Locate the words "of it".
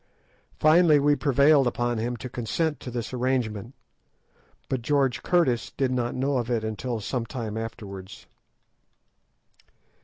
6.39-6.63